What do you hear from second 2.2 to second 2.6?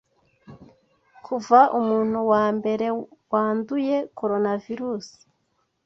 wa